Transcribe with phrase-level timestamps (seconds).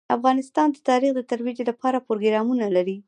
[0.17, 2.97] افغانستان د تاریخ د ترویج لپاره پروګرامونه لري.